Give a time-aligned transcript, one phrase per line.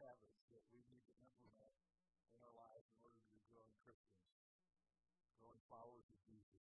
[0.00, 1.76] habits that we need to implement
[2.32, 4.28] in our lives in order to be growing Christians,
[5.40, 6.64] growing followers of Jesus.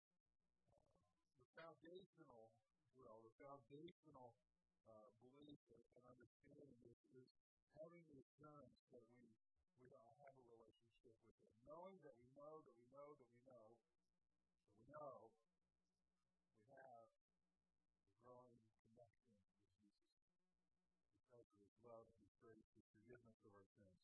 [0.82, 2.54] Uh, the foundational,
[2.98, 4.34] well, the foundational
[4.90, 7.30] uh, belief and understanding is, is
[7.78, 9.30] having the assurance that we
[9.80, 13.30] we all have a relationship with Him, knowing that we know that we know that
[13.32, 15.32] we know that we know
[16.44, 17.08] we have
[18.04, 18.60] a growing
[18.92, 20.04] connection with Jesus
[21.16, 24.00] because of His love and Grace, His forgiveness of our sins.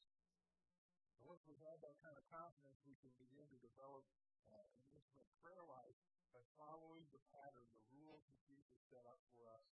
[1.16, 4.04] And once we have that kind of confidence, we can begin to develop
[4.52, 5.96] uh, an intimate prayer life
[6.36, 9.64] by following the pattern, the rules that Jesus set up for us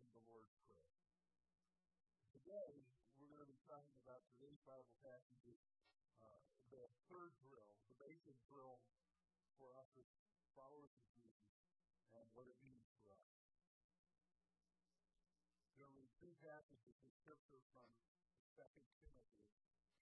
[0.00, 0.96] in the Lord's Prayer.
[2.32, 2.88] Today,
[3.20, 5.60] we're going to be talking about today's Bible passage,
[6.24, 6.40] uh,
[6.72, 8.80] the third drill, the basic drill
[9.60, 10.08] for us as
[10.56, 11.52] followers of Jesus,
[12.16, 13.28] and what it means for us.
[15.76, 17.86] We're going to read two passages of Scripture from
[18.58, 18.66] 2
[18.98, 19.30] Timothy,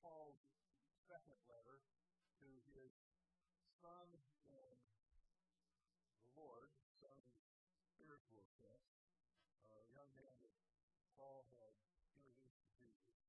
[0.01, 0.41] Paul's
[1.04, 1.85] second letter
[2.40, 2.96] to his
[3.85, 4.80] son in the
[6.32, 7.29] Lord, son in
[7.93, 8.88] spiritual sense,
[9.68, 10.57] a young man that
[11.21, 11.76] Paul had
[12.09, 13.20] introduced to Jesus,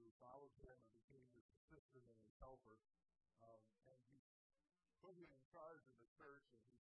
[0.00, 2.80] who followed him and became his assistant and his helper.
[3.44, 3.60] Um,
[3.92, 4.24] and he
[5.04, 6.80] put him in charge of the church, and he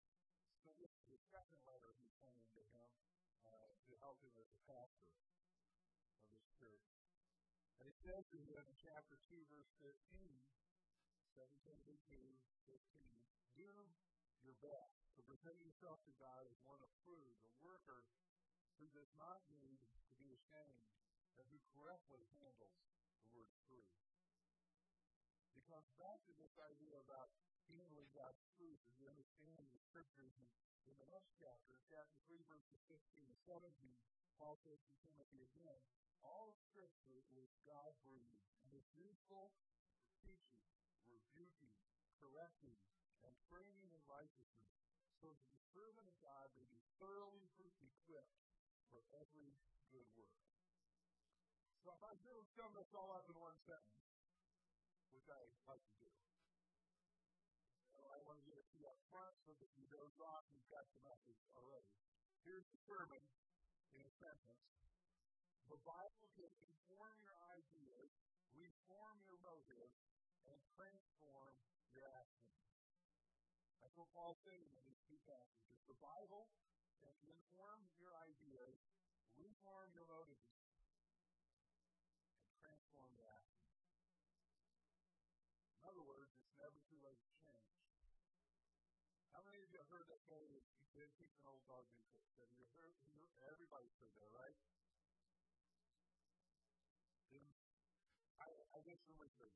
[0.61, 3.12] so this is the second letter he's sending to him
[3.47, 5.11] uh, to help him as a pastor
[6.19, 6.87] of this church.
[7.79, 9.95] And he says to him in chapter 2, verse 15,
[11.35, 11.73] 17
[12.13, 12.19] 2,
[12.69, 13.09] 15,
[13.57, 13.73] do
[14.45, 18.05] your best to present yourself to God as one approved, a worker
[18.77, 20.91] who does not need to be ashamed,
[21.39, 22.77] and who correctly handles
[23.23, 23.95] the word truth.
[25.57, 27.33] It comes back to this idea about
[27.77, 30.37] handling God's truth and understanding the scriptures.
[30.85, 33.65] In the next chapter, chapter 3, verses 15 and 17,
[34.37, 35.81] Paul says to Timothy again,
[36.23, 39.71] all scripture is God breathed and is useful for
[40.23, 40.63] teaching,
[41.11, 41.75] rebuking,
[42.19, 42.79] correcting,
[43.27, 44.75] and training in righteousness,
[45.19, 48.39] so that the servant of God may be thoroughly equipped
[48.91, 49.55] for every
[49.91, 50.39] good work.
[51.83, 54.07] So if I do sum this all up in one sentence,
[55.11, 56.11] which I like to do,
[58.13, 60.73] I want to get it to you up front so that you doze off, you've
[60.73, 61.93] got the message already.
[62.49, 63.21] Here's the sermon
[63.93, 64.65] in a sentence.
[65.69, 68.09] The Bible can inform your ideas,
[68.57, 70.01] reform your motives,
[70.49, 71.53] and transform
[71.93, 72.57] your actions.
[73.85, 75.77] That's what Paul's saying in these two passages.
[75.85, 76.49] The Bible
[76.97, 78.81] can inform your ideas,
[79.37, 80.49] reform your motives,
[83.13, 83.69] the action.
[85.77, 87.77] In other words, it's never too late to change.
[89.35, 89.73] How many of
[90.33, 90.65] saying, you
[90.97, 92.25] can keep an old dog new coat?
[92.41, 92.97] Have you heard,
[93.45, 94.57] everybody said that, right?
[98.41, 99.53] I, I guess the research.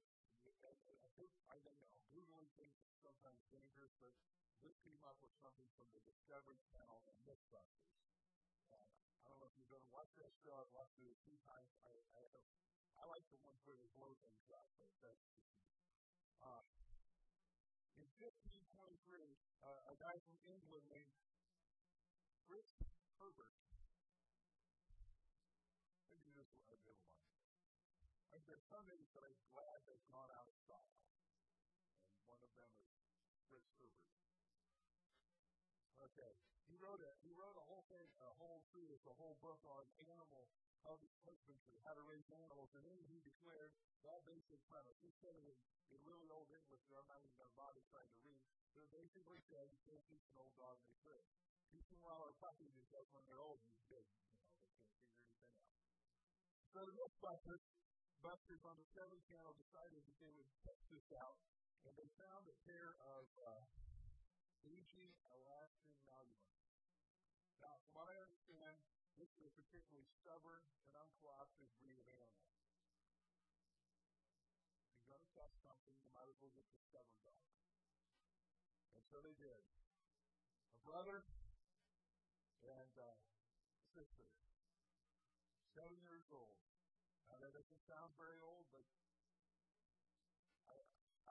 [1.49, 1.97] I don't know.
[2.13, 4.13] Googling things is sometimes dangerous, but
[4.61, 7.97] this came up with something from the Discovery Channel and Mythbusters.
[8.71, 8.87] And
[9.25, 10.55] I don't know if you've ever watched that show.
[10.61, 11.73] I've watched it a few times.
[11.89, 12.23] I, I
[12.97, 15.69] I like the ones where they blow things up, but that's just me.
[16.41, 16.65] Uh,
[17.97, 18.77] in 1523,
[19.65, 21.13] uh, a guy from England named
[22.45, 22.77] Fritz
[23.17, 23.57] Herbert,
[26.13, 27.33] maybe this will have never mind.
[28.37, 31.01] I said, some names that I'm glad they've gone out of style.
[32.13, 34.13] And one of them is Fitzherbert.
[36.13, 36.33] Okay.
[36.69, 39.87] He wrote a he wrote a whole thing, a whole treatise, a whole book on
[40.03, 40.51] animal
[40.83, 43.73] husbandry, how to raise animals, and then he declared
[44.05, 44.99] that basic premise.
[45.01, 45.59] He said it in,
[45.95, 48.43] in really old English that I'm not even going to bother trying to read.
[48.77, 51.33] It basically you can't teach an old dog new tricks.
[51.73, 54.05] Teach them while they're puppies because when they're old, he's big.
[54.05, 56.13] You know, they can't figure anything out.
[56.71, 57.65] So the Mythbusters,
[58.21, 61.41] Busters on the Seven Channel decided that they would test this out,
[61.89, 63.65] and they found a pair of uh,
[64.67, 66.59] aging Alaskan Malamutes.
[67.65, 68.77] Now, from what I understand,
[69.17, 72.45] this is a particularly stubborn and uncooperative breed of animal.
[74.93, 77.49] If you're going to test something, you might as well get the stubborn dog.
[78.93, 79.61] And so they did.
[80.77, 81.25] A brother
[82.61, 83.11] and a
[83.97, 84.29] sister,
[85.73, 86.61] seven years old.
[87.33, 88.85] Now that doesn't sound very old, but
[90.69, 90.77] I,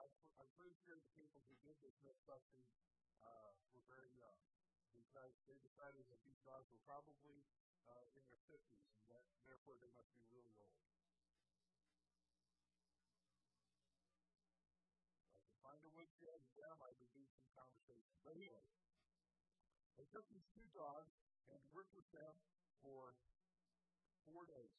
[0.02, 0.04] I,
[0.42, 2.66] I'm pretty sure the people who did this myth busting
[3.22, 4.42] uh, were very young
[4.90, 7.46] because they decided that these dogs were probably
[7.86, 10.76] uh, in their 50s, and that, therefore they must be really old.
[15.34, 18.14] I can find a woodshed and them, I would do some conversation.
[18.26, 18.66] But anyway,
[19.96, 21.14] they took these two dogs
[21.50, 22.34] and worked with them
[22.82, 23.14] for
[24.26, 24.76] four days.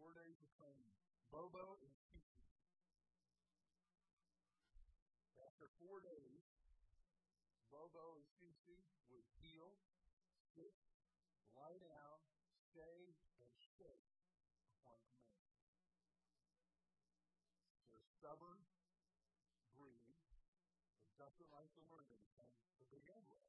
[0.00, 0.86] Four days of between
[1.34, 2.38] Bobo and Kiki.
[5.40, 6.46] After four days,
[7.74, 9.74] Bobo and Kiki would heal,
[10.54, 10.74] sit,
[11.64, 12.20] lie down,
[12.76, 14.04] stay, and shake
[14.68, 15.48] upon command.
[17.88, 18.60] They're stubborn,
[19.72, 20.12] breed,
[21.08, 23.48] and doesn't like to learn anything to begin with.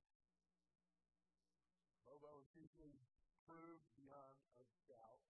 [2.07, 3.03] Bobo and Kiki
[3.44, 5.27] proved beyond a doubt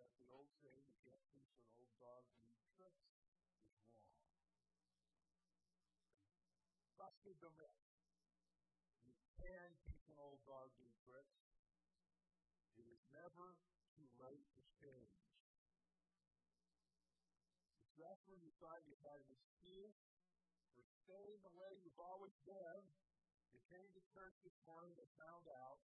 [0.00, 3.04] that the old saying, you can't teach an old dog new tricks,
[3.68, 4.16] is wrong.
[6.96, 7.52] Busted the.
[9.04, 11.37] You can teach an old dog new tricks.
[13.38, 13.54] Never
[13.94, 15.14] too late to change.
[17.86, 19.94] If that's where you find you have an excuse
[20.74, 22.82] for staying the way you've always been,
[23.54, 25.78] you came to church this morning and found out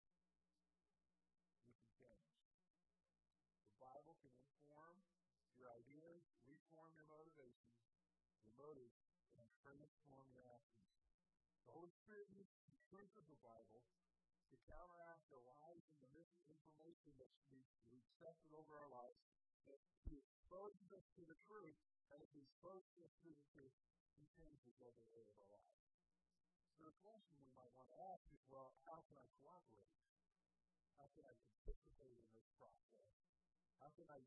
[1.61, 2.33] you can change.
[3.69, 4.97] The Bible can inform
[5.53, 7.85] your ideas, reform your motivations,
[8.41, 8.97] your motives,
[9.38, 10.89] and transform your actions.
[11.69, 13.85] The Holy Spirit uses the truth of the Bible
[14.53, 19.17] to counteract the lies and the misinformation that we've accepted over our lives.
[20.05, 21.73] He exposes us to the truth,
[22.13, 23.73] and if He exposes us to the truth,
[24.21, 25.89] He changes every area of our lives.
[26.77, 29.97] So the question we might want to ask is, well, how can I cooperate?
[31.01, 33.09] How can I participate in this process?
[33.81, 34.21] How can I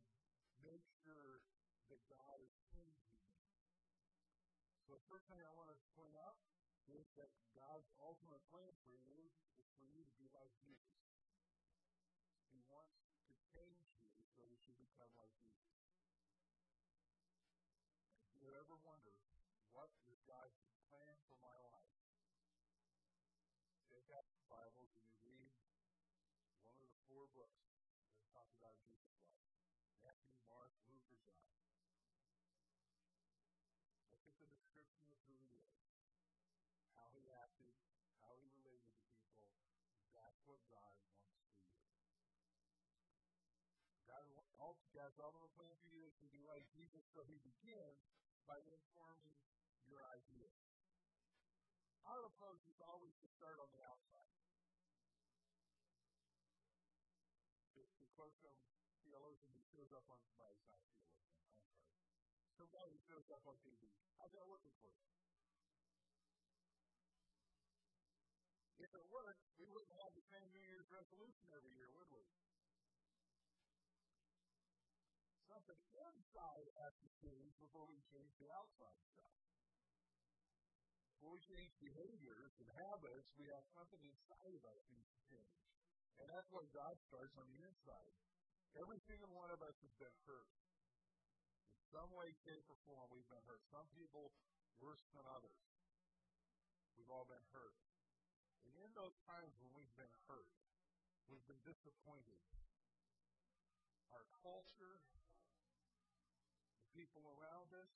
[0.66, 1.46] make sure
[1.86, 3.30] that God is changing me?
[4.90, 6.34] So the first thing I want to point out
[6.94, 10.94] is that God's ultimate plan for you is for you to be like Jesus.
[12.54, 15.74] He wants to change you so that you become like Jesus.
[18.30, 19.18] If you ever wonder,
[19.74, 20.56] what is God's
[20.86, 21.90] plan for my life?
[23.90, 25.50] Take out the Bibles and you read
[26.62, 27.66] one of the four books
[28.14, 29.50] that talk about Jesus' life.
[30.06, 31.42] Matthew, Mark, Luke, or John.
[34.06, 35.65] Look at the description of who he is,
[37.46, 37.78] acted,
[38.26, 39.46] how he related to people.
[40.10, 41.62] That's what God wants for you.
[44.10, 44.26] God,
[44.90, 48.02] God's ultimate plan for you to be like Jesus, so he begins
[48.50, 49.38] by informing
[49.86, 50.58] your ideas.
[52.06, 54.34] Our approach is always to start on the outside.
[57.76, 58.56] To quote some
[59.04, 61.46] theologian who shows up on, not a theologian, I'm sorry.
[62.56, 63.90] Somebody who shows up on TV.
[64.16, 65.02] How's that working for you?
[68.80, 72.22] If it worked, we wouldn't have the same New Year's resolution every year, would we?
[75.50, 79.34] Something inside has to change before we change the outside stuff.
[81.18, 85.58] Before we change behaviors and habits, we have something inside of us needs to change.
[86.22, 88.14] And that's why God starts on the inside.
[88.78, 90.54] Every single one of us has been hurt.
[91.82, 93.66] In some way, shape, or form, we've been hurt.
[93.74, 94.30] Some people
[94.78, 95.66] worse than others.
[96.94, 97.74] We've all been hurt.
[98.62, 100.46] And in those times when we've been hurt,
[101.26, 102.38] we've been disappointed.
[104.14, 105.02] Our culture,
[106.78, 107.90] the people around us,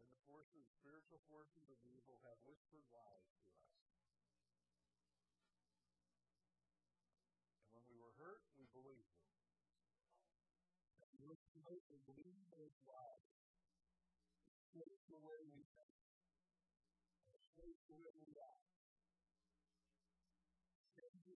[0.00, 3.68] and the forces, spiritual forces of evil have whispered lies to us.
[7.68, 9.28] And when we were hurt, we believed them.
[11.12, 13.28] We look to make and believe those lies.
[14.78, 15.98] It's the way we think.
[17.58, 18.77] It's the way we act.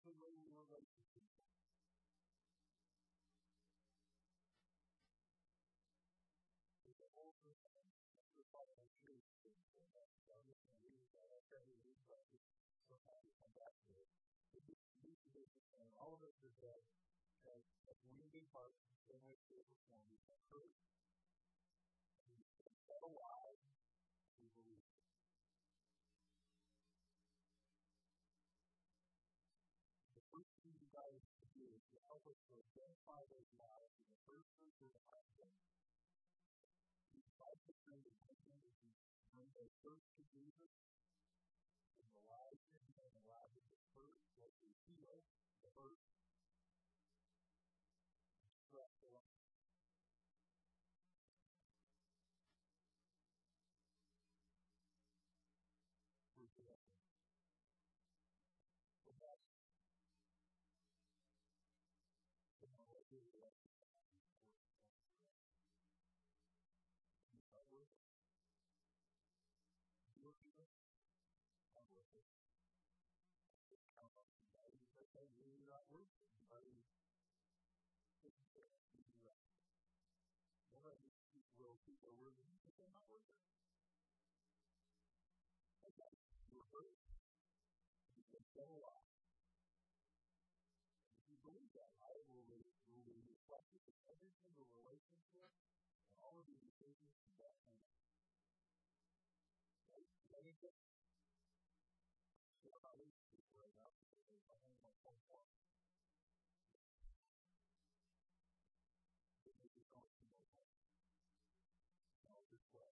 [0.08, 1.28] The way we relate to we it
[16.08, 16.80] all of us is that
[17.44, 20.72] as, as wounded hearts in some way, shape, or form, we have hurt.
[33.08, 35.48] To identify those lies in the first thing to remind them.
[37.16, 38.92] We invite them to remind them as we
[39.32, 40.76] bring those first to Jesus
[41.96, 45.24] and the lies in and allow them to hurt what we feel
[45.64, 45.96] the hurt,
[48.68, 49.40] stress the life.
[56.36, 57.00] Resurrection.
[57.08, 57.17] So
[79.24, 79.42] right.
[80.72, 80.94] Then I
[81.58, 83.42] will people are worthy, but they're not worth it.
[85.88, 86.12] Okay,
[86.52, 86.96] you're hurt.
[88.14, 89.08] You've been alive.
[91.20, 92.44] If you believe that, I will,
[93.04, 95.48] be reflected in every single relationship
[96.04, 97.88] and all of the decisions you that point.
[99.92, 100.08] Right?
[100.44, 100.87] Anything?
[112.58, 112.90] Just play.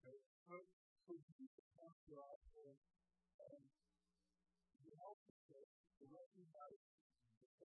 [0.00, 0.16] Okay,
[0.48, 0.56] so,
[1.04, 2.80] so you can come to us and,
[3.36, 3.64] and
[4.96, 6.80] help us to recognize
[7.36, 7.60] the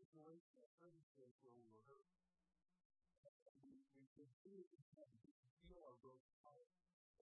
[0.00, 2.08] situation or circumstance where we were hurt.
[3.60, 5.36] We, we can see it and we can
[5.68, 6.72] feel our broken heart.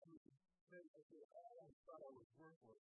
[0.01, 0.39] And we can
[0.71, 2.87] say, okay, I always thought I was worthless.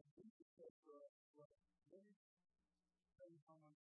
[0.00, 1.52] And Jesus said for us, well,
[1.92, 2.16] let me
[3.20, 3.78] tell you how much.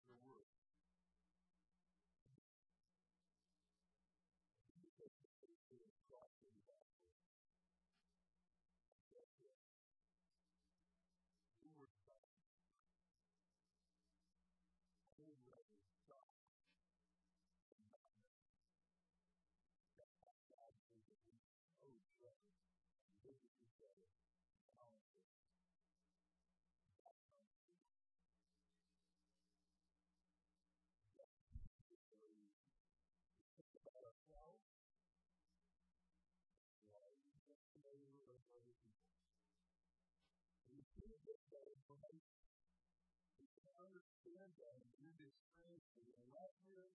[43.87, 46.03] Understand that and do this transfer.
[46.03, 46.85] And let him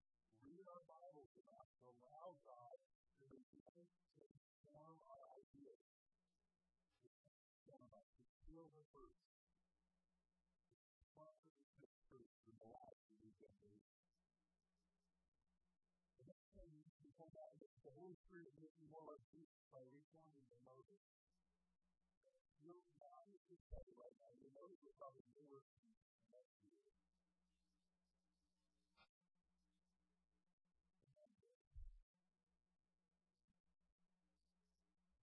[0.45, 2.77] read our Bibles enough to allow God
[3.19, 3.73] to begin
[4.21, 4.25] to
[4.61, 6.02] form our ideas.
[8.93, 9.01] To
[11.81, 13.57] the truth in the life that we've been.
[16.21, 16.69] The next thing
[17.01, 20.61] you come out of the Holy Spirit is making more like Jesus by reforming the
[20.69, 21.01] motive.
[22.61, 23.65] You're not just
[23.97, 24.29] right now.
[24.45, 25.73] Your motive is probably himself
[26.37, 27.01] what did he believe?
[27.01, 27.83] People.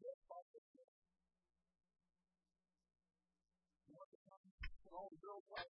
[5.23, 5.67] know what?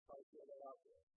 [0.10, 1.09] I feel that out there.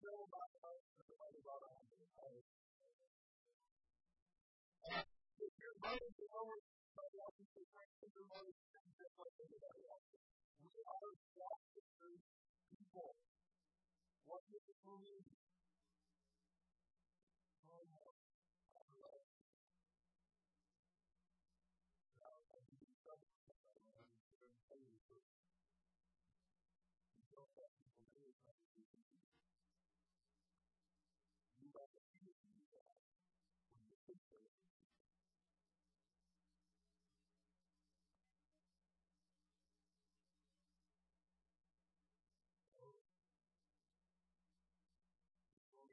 [0.00, 0.48] Yeah, but
[0.80, 2.44] it's still about us and about us.
[5.36, 8.56] If your mind is over somebody else's perspective, your mind is
[8.96, 10.08] just like anybody else.
[10.64, 12.22] We are self-centered
[12.72, 13.12] people.
[14.24, 14.80] What does it
[31.74, 31.86] mean?
[42.78, 42.94] Oh,
[45.74, 45.84] no.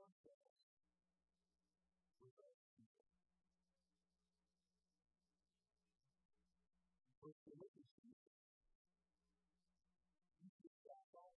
[0.01, 0.57] Ourselves
[2.21, 3.05] with other people.
[7.21, 7.93] But the witness
[10.41, 11.37] you should stop off.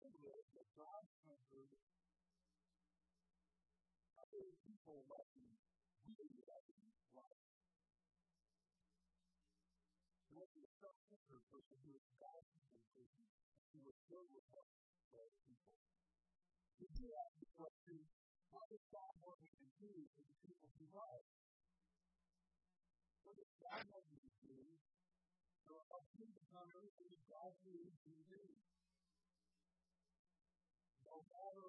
[0.00, 1.76] Remember that God covered
[4.16, 6.68] other people like we like
[7.12, 7.44] life.
[7.52, 7.59] He
[10.40, 13.28] was a self-centered person who was God-centered person.
[13.76, 14.72] He was filled with love
[15.12, 15.76] for other people.
[16.80, 18.08] He did ask the question,
[18.48, 21.28] what does God want me to do for the people he loves?
[23.20, 24.80] What does God want me to do
[25.68, 28.44] so help him become everything God needs me to do?
[31.04, 31.68] No matter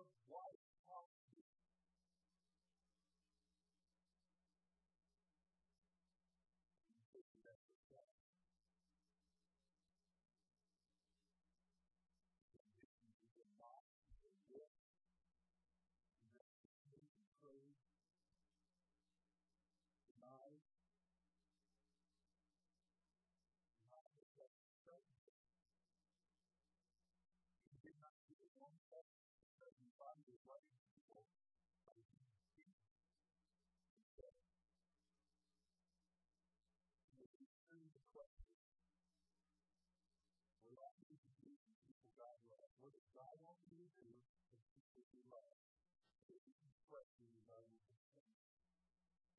[46.91, 47.00] he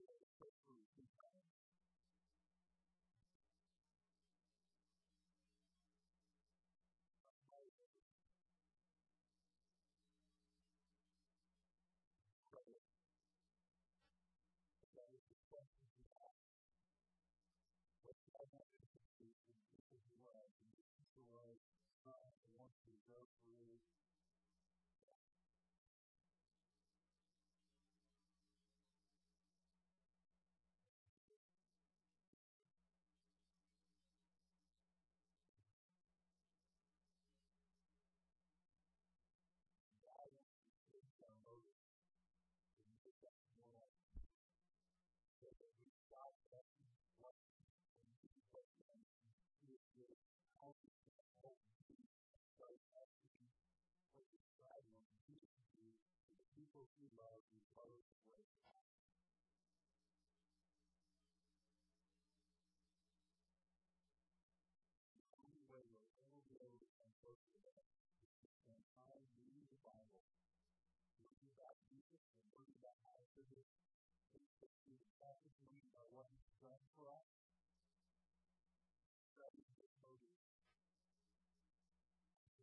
[0.08, 0.72] can question
[1.20, 1.36] about
[57.02, 58.46] who love you both ways.
[65.18, 67.90] The only way we'll ever be able to come close to that
[68.38, 70.22] is to spend time reading the Bible,
[71.26, 73.66] learning about Jesus, and learning about how to it.
[74.30, 74.46] To the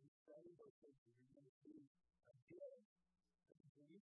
[0.00, 1.84] done study those things to see
[2.32, 2.99] again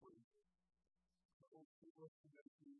[0.00, 0.24] upward.
[1.36, 2.72] So we look at the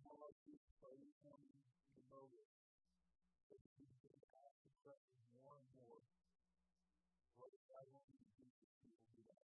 [0.00, 1.60] policies by becoming
[1.92, 2.48] the motive.
[3.52, 6.00] That we can have to practice more and more.
[7.36, 8.56] What if I want to do this?
[8.80, 9.44] People do that.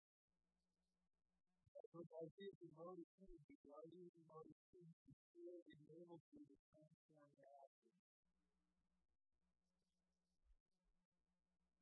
[1.93, 3.61] But I think the motive changes.
[3.61, 5.15] Why do the motive changes?
[5.37, 8.01] It enables you to transform your actions.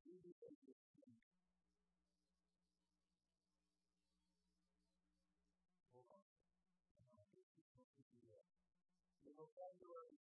[0.04, 0.84] You do what you're
[9.34, 10.14] vocabulary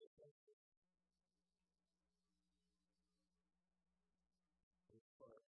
[5.19, 5.43] clear.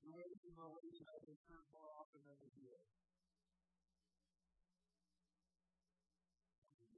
[0.00, 0.50] You may be
[1.72, 2.72] more often than you do.
[6.80, 6.88] You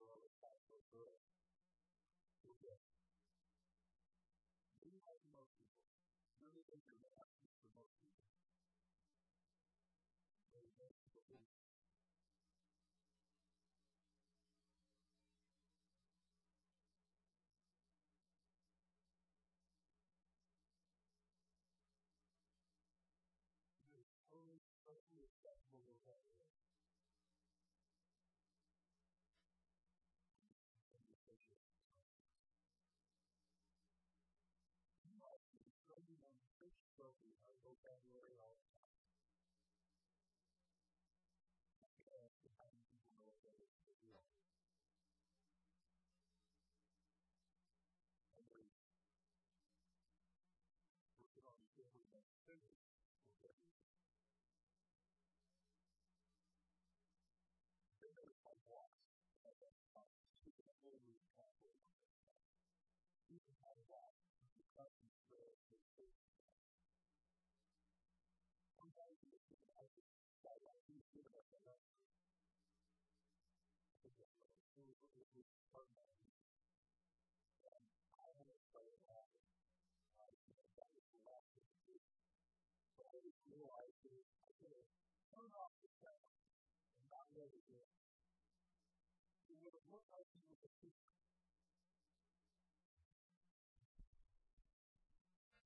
[10.78, 11.69] most people
[69.50, 69.66] that
[83.80, 84.88] I could have
[85.32, 86.26] turned off the sound
[86.96, 87.88] and not let it in.
[89.50, 91.10] It would have looked like he was a teacher.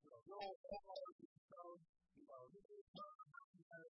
[0.05, 3.24] You know, no, all of these sounds, you know, this is not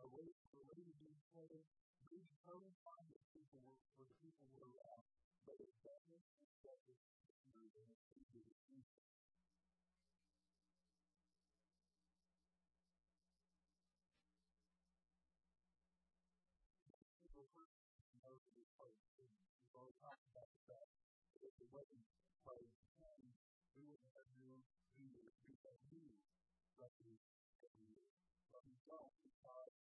[0.00, 1.60] be behavior, our vocabulary, our way, way to be together,
[2.08, 4.70] we determine time that people were, for the people were,
[7.80, 8.82] and it's easier to see.
[17.20, 17.76] People first
[18.20, 19.32] know that it's part of the thing.
[19.64, 20.90] We've already talked about the fact
[21.36, 22.04] that if it wasn't
[22.44, 23.32] part of the thing,
[23.76, 24.26] we wouldn't have
[24.96, 26.08] leaders, we would have new
[26.80, 27.24] records
[27.60, 28.04] every year.
[28.50, 29.89] But we don't because we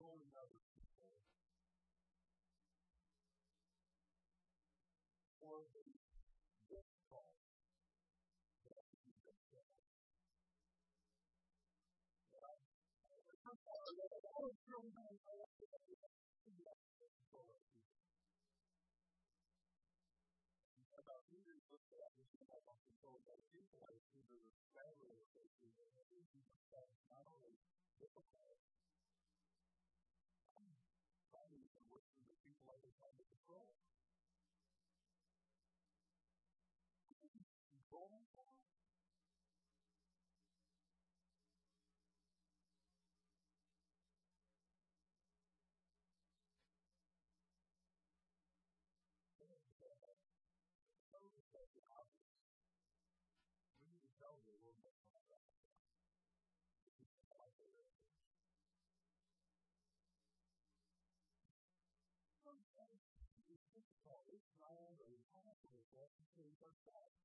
[0.00, 1.12] controlling other people,
[5.40, 5.84] or the
[6.72, 7.36] difficult
[8.64, 9.76] that you themselves.
[12.32, 14.29] Right?
[14.40, 14.56] About
[21.28, 25.12] leaders look at this have on control of other people, I assume there's a family
[25.12, 25.52] of things
[26.72, 27.52] that not only
[28.00, 28.56] difficult,
[31.28, 33.76] probably even worse than the people I was trying to control.
[37.76, 38.56] Controlling someone?
[53.80, 55.68] We need to tell you a little bit more about that.
[62.40, 63.02] Sometimes
[63.50, 64.24] it's difficult.
[64.32, 64.96] It's not
[65.92, 67.20] or to change ourselves.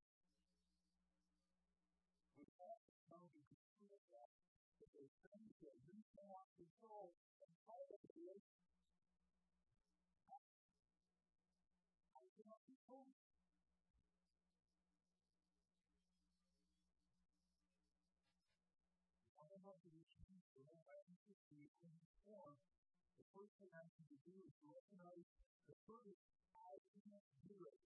[2.37, 4.29] We have to come to control that.
[4.77, 8.43] But there's things that we cannot control, and part of it is
[12.13, 13.15] I cannot control
[19.65, 22.53] about the issues that I have to see in the form,
[23.17, 25.25] the first thing I need to do is recognize
[25.65, 26.21] the first
[26.53, 27.79] I can't do it.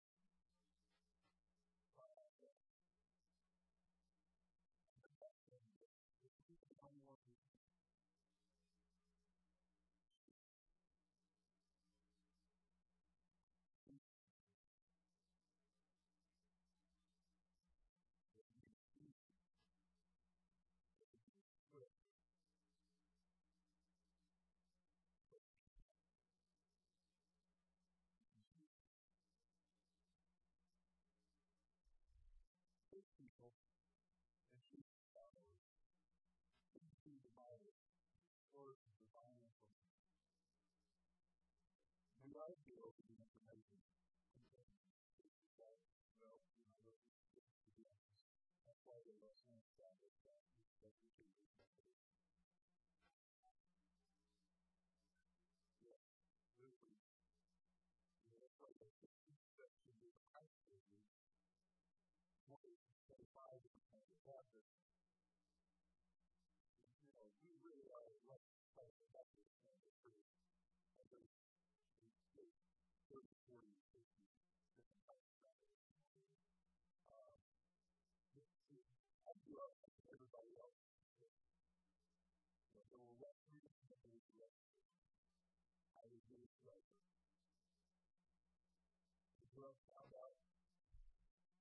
[89.67, 90.37] Up, found out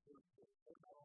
[0.06, 0.95] they're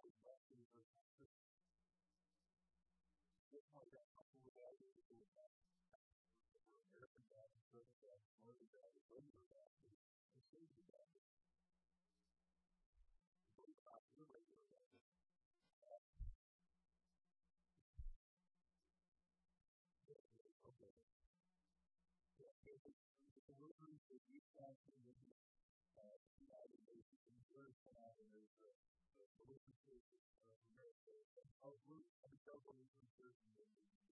[24.62, 25.61] that you
[25.92, 27.20] in the the the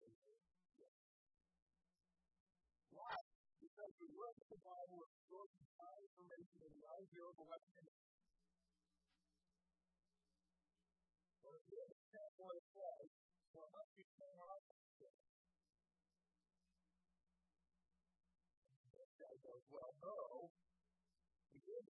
[0.03, 0.11] in
[0.75, 0.87] the.
[2.91, 3.15] Why?
[3.63, 8.08] Because we look at the Bible source of information and the idea of election.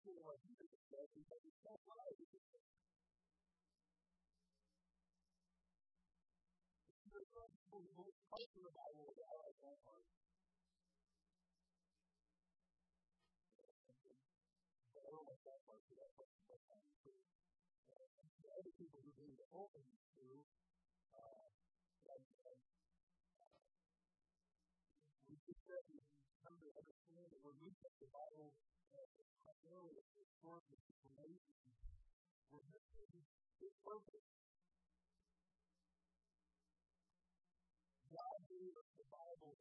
[0.02, 2.18] Did see what Jesus said because it's not right.
[2.18, 2.42] There's
[7.30, 10.10] some people who won't come to the Bible with all their own heart.
[14.90, 17.22] But I don't want that part to that person, but I'm too.
[18.42, 20.26] The other people who need to open to,
[21.14, 21.46] uh,
[22.10, 22.58] like, uh,
[25.30, 26.02] we just said we
[26.74, 28.50] understand that we're looking the Bible
[32.51, 33.23] We're missing
[33.63, 33.71] its.
[38.12, 39.56] God gave us the Bible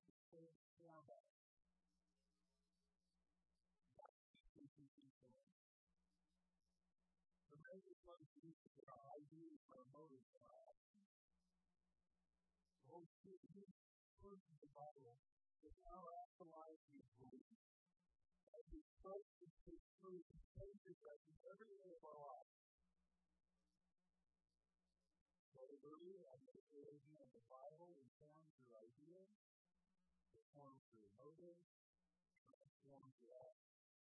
[0.82, 1.22] the.
[3.94, 4.14] God
[4.50, 5.30] teaches people.
[7.54, 11.06] The major one is our ideas, our motives, our actions.
[12.82, 13.78] The Holy Spirit uses
[14.50, 15.14] of the Bible
[15.62, 17.79] to now actualize these beliefs.
[18.60, 22.52] As we trust in His truth, He changes us in every of our life.
[25.56, 26.20] Hallelujah.
[26.28, 29.32] On the Bible informs your ideas,
[30.36, 31.72] informs your motives,
[32.44, 33.96] transforms your actions.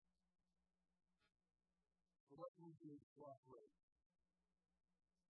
[2.30, 3.74] So what we do to cooperate?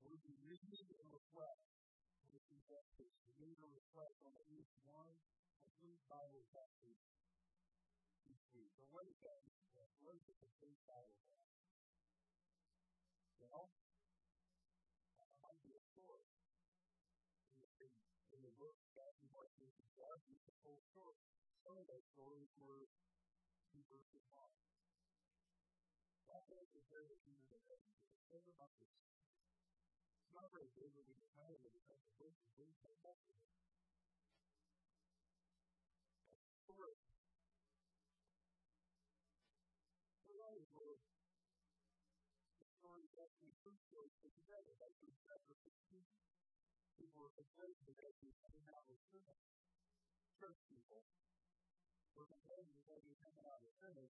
[0.05, 1.65] We do read and reflect.
[2.29, 5.17] We can get this read and reflect on at least one
[5.65, 6.93] complete Bible chapter
[8.55, 8.71] each week.
[8.79, 9.43] So what is that?
[9.99, 11.59] What is a complete Bible chapter?
[13.43, 13.67] Well,
[15.19, 16.31] that might be a story
[18.35, 21.19] in the book, Matthew, Mark, Luke, and John, it's the whole story.
[21.63, 22.91] Some of those stories were
[23.71, 24.51] two verses long.
[26.27, 27.91] That was the very beginning of heaven.
[28.11, 28.91] It's never about this.
[30.19, 32.99] It's not very big when we get tired of because the book is really much
[33.03, 33.39] of it.
[36.67, 36.99] Story.
[40.27, 40.99] Stories were
[43.15, 46.05] the we two stories put together, like in chapter 15
[46.99, 49.43] people were complaining because he was hanging out with sinners.
[50.39, 51.03] Church people
[52.15, 54.13] were complaining because he was out with sinners.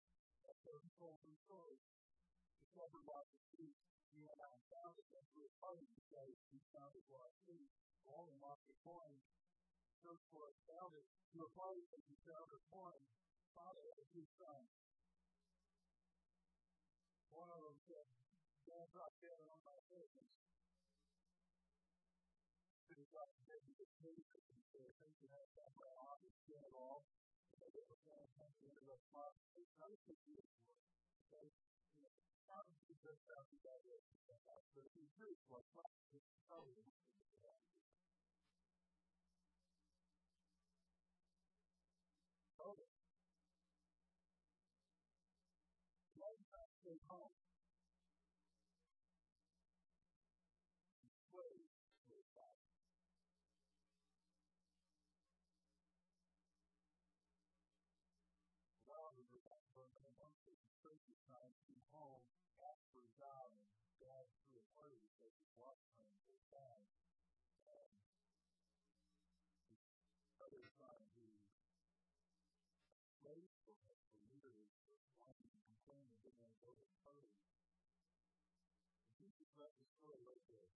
[0.64, 1.82] So he told some stories.
[2.60, 3.76] He covered lots of feet.
[4.14, 7.36] He went out and found it and threw a party because he found it lost
[7.48, 7.70] feet.
[8.08, 9.16] All the lost their coin.
[10.00, 11.04] Searched for it, found it.
[11.34, 13.02] Threw a party because he found their coin.
[13.56, 14.62] Found it with his son.
[17.32, 18.06] One of them said,
[18.68, 20.12] Don't drop dead on my face
[22.98, 25.88] to God said to the Savior, and so I think you have to have my
[26.12, 27.06] honest get it all.
[27.48, 29.38] Because it was going to come to the response.
[29.56, 30.82] It's not a big deal for it.
[31.24, 31.52] Because,
[31.96, 32.12] you know,
[32.44, 36.84] prophecy just out the guy that but if he's rich, well, prophecy is probably the
[36.84, 37.56] thing that
[65.18, 65.82] party because his watch
[66.54, 66.86] time.
[67.66, 67.90] Um,
[70.38, 71.26] other son, who
[73.18, 76.84] played for him for years, was wanting to complain and didn't want to go to
[76.86, 77.34] the party.
[79.10, 80.70] And Jesus got the story right there.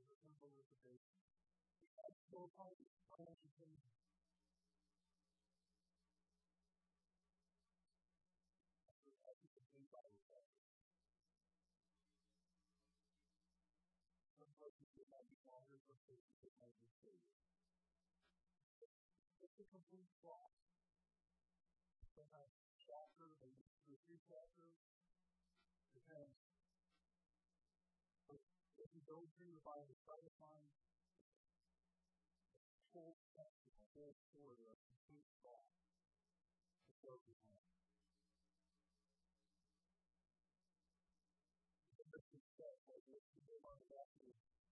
[0.00, 1.20] There's a simple recitation.
[2.32, 4.13] So, how do you it might be
[15.84, 17.36] some places it might be shorter.
[19.44, 20.56] It's a complete plot.
[22.16, 24.80] Sometimes chapter, maybe two or three chapters.
[25.92, 26.40] Depends.
[28.24, 28.40] But
[28.80, 30.64] if you go through the Bible, try to find
[32.80, 35.68] the whole section, the whole story, a complete plot
[37.04, 37.36] to on.
[42.00, 42.08] This
[43.12, 44.24] what you on the left is all, preparing yourself to.
[44.24, 44.63] You do to the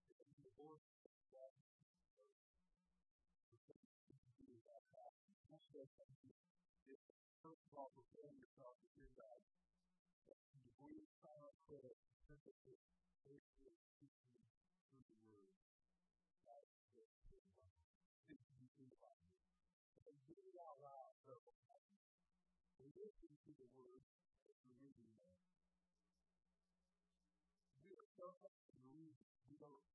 [27.82, 29.16] We are so much to read.
[29.48, 29.91] We don't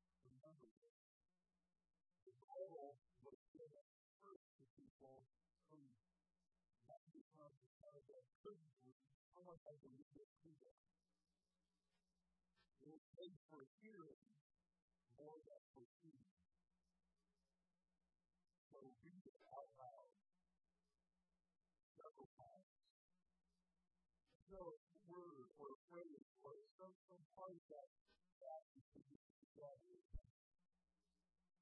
[8.47, 9.03] their privilege,
[9.35, 9.91] someone had it
[10.39, 10.51] to.
[12.79, 14.23] It was made for hearing
[15.19, 16.31] more than for seeing.
[18.71, 20.11] So read it out loud
[21.99, 22.71] several times.
[24.47, 27.91] So a word or a phrase or some, some part of that
[28.39, 29.03] that you can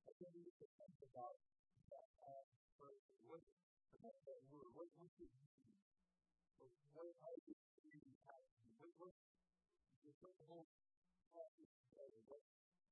[0.05, 1.41] And then you can think about
[1.89, 3.09] that passage further.
[3.25, 3.41] What,
[4.05, 4.69] what that word?
[4.77, 5.45] What, what does it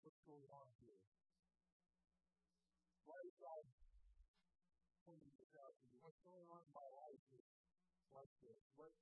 [0.04, 1.00] what's going on here?
[6.04, 7.24] What's going on in my life?
[7.32, 8.28] What?
[8.44, 9.00] What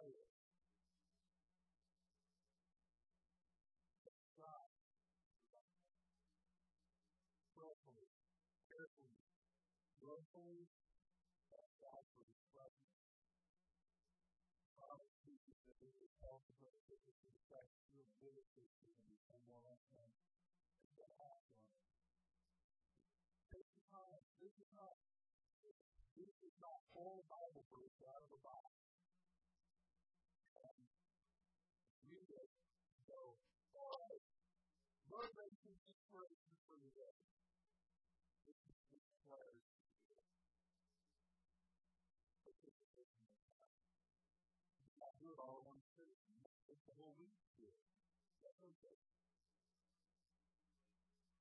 [0.00, 0.29] words.
[10.00, 10.64] Willfully.
[11.52, 12.88] Ask uh, God for His presence.
[14.80, 17.08] Promise that this is to us, that this
[17.96, 20.08] is give it to us, and become more like Him.
[20.84, 21.84] And then act on it.
[23.52, 24.20] Take the time.
[24.40, 24.96] This is not,
[25.64, 28.68] this is not whole Bible verse out of the box.
[32.08, 32.50] Read it.
[33.08, 33.36] Go,
[33.76, 34.24] all right.
[35.08, 36.49] Motivation, inspiration
[47.60, 47.76] do it.
[48.40, 48.96] That's okay.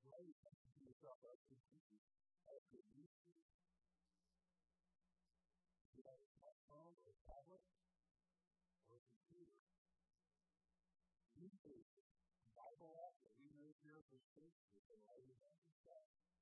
[0.03, 2.03] Why you have to do yourself up to teaching?
[2.51, 3.31] As you need to.
[5.95, 7.63] You have a smartphone or a tablet
[8.91, 9.55] or a computer.
[11.39, 11.79] You need
[12.59, 16.07] Bible app that we use here for space with the writing and stuff.
[16.27, 16.38] Or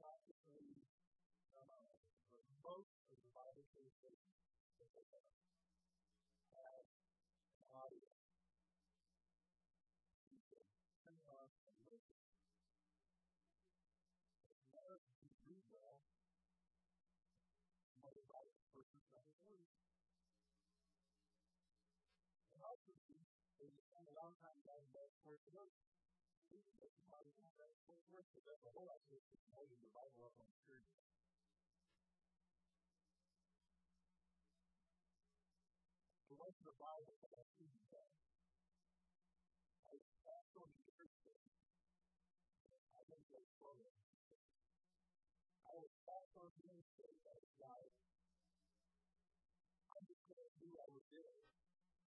[0.00, 0.80] Practically.
[1.52, 4.48] But most of the Bible translations
[4.80, 5.28] that they have
[6.56, 6.88] have
[7.60, 8.08] an audio.
[10.32, 10.64] You can
[11.04, 12.16] turn it on and listen.
[14.48, 16.00] If you want to read well,
[18.32, 19.68] Bible person doesn't work.
[22.56, 22.96] And also,
[23.84, 25.12] spend a long time down the
[25.52, 25.89] you get the
[36.40, 38.10] most of the Bible that I see today.
[39.86, 39.94] I
[40.24, 41.38] also encourage them.
[42.96, 43.94] I think they slow it.
[45.68, 47.92] I was also being saved as God.
[49.94, 51.44] I'm just going to do what I was doing.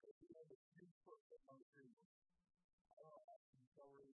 [0.01, 1.95] Because he had the true purpose on the tree.
[3.73, 4.13] I I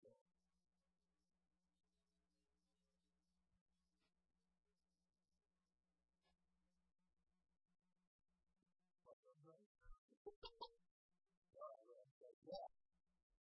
[12.19, 12.35] going.
[12.43, 12.67] Yeah.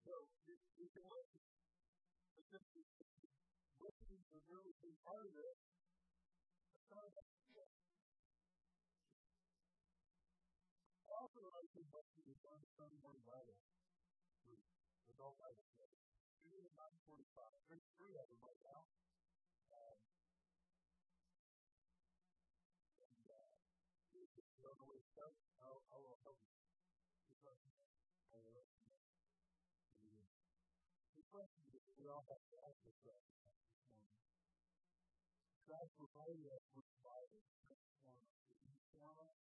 [0.04, 1.39] So you, you can listen.
[2.36, 2.68] But just
[3.80, 5.56] listening to really be part of it.
[6.76, 7.24] It's not about
[12.24, 13.58] we've done some more Bible
[14.47, 14.64] group,
[15.12, 15.72] adult Bible study.
[15.72, 15.72] Two at
[16.76, 17.69] 945.
[17.69, 18.82] There's three of them right now.
[19.74, 19.99] Um,
[23.03, 23.55] and uh,
[24.17, 26.57] if you don't know where to start, I'll, I'll help you.
[27.30, 27.69] Because
[28.34, 28.63] I will
[31.34, 33.49] question that we all have to ask ourselves this
[33.89, 34.21] morning.
[35.65, 39.41] God provided us with Bible to transform us, to inform us,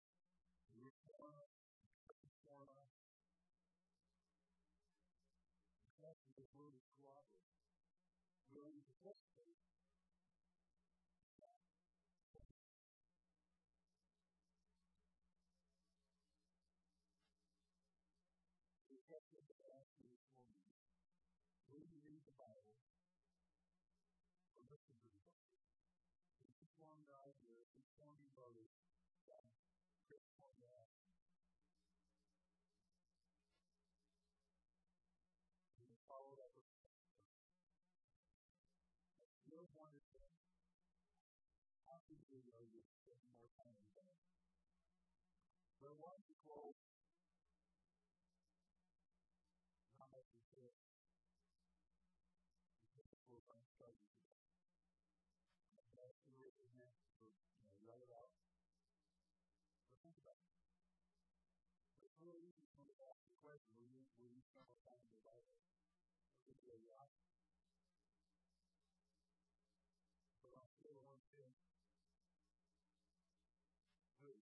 [0.68, 2.92] to reform us, to transform us.
[6.58, 7.30] Because of the word of
[8.98, 9.54] cooperative.
[18.90, 19.86] We're to participate
[21.70, 22.74] When you read the Bible,
[24.50, 25.62] or listen to the Bible,
[26.58, 28.67] each one right here, each one you
[43.52, 44.44] spending more time in God?
[45.80, 46.76] But why don't you close?
[49.96, 50.74] Not as you said.
[52.92, 53.96] We're going to start you today.
[55.98, 56.94] That's the reason here.
[57.18, 58.30] So, you know, write it out.
[59.82, 60.48] But think about it.
[62.06, 65.10] It's really easy to ask the question, will you, will you spend more time in
[65.10, 65.58] the Bible?
[66.46, 67.18] Look at your life.
[70.38, 71.50] But on a scale of 1 to 10,
[74.22, 74.38] three.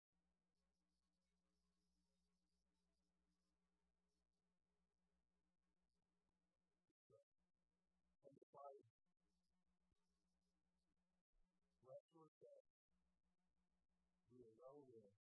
[8.28, 8.84] Number five,
[12.36, 12.66] yourself.
[14.34, 15.16] We are well aware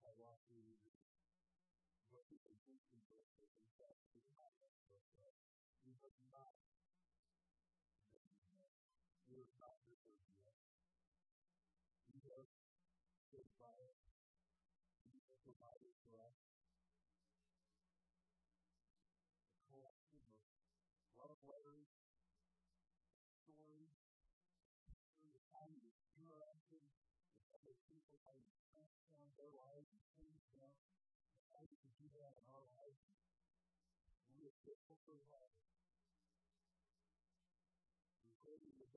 [0.00, 0.78] how long we
[2.08, 5.44] what people think in birthday in fact we do not rest ourselves.
[5.84, 6.56] We have not
[9.28, 10.55] we are not deserved yet.
[29.96, 30.76] And change them,
[31.40, 33.00] and how we can do that in our lives.
[34.36, 35.56] We are grateful for love.
[38.28, 38.88] We pray that the